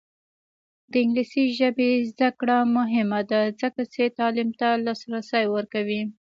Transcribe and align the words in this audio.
د 0.91 0.93
انګلیسي 1.03 1.45
ژبې 1.59 1.89
زده 2.11 2.29
کړه 2.39 2.57
مهمه 2.77 3.21
ده 3.31 3.41
ځکه 3.61 3.81
چې 3.93 4.13
تعلیم 4.19 4.49
ته 4.59 4.67
لاسرسی 4.85 5.45
ورکوي. 5.55 6.01